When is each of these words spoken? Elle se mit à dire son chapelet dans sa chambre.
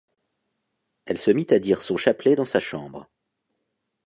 Elle 1.05 1.19
se 1.19 1.29
mit 1.29 1.45
à 1.51 1.59
dire 1.59 1.83
son 1.83 1.95
chapelet 1.95 2.35
dans 2.35 2.43
sa 2.43 2.59
chambre. 2.59 3.07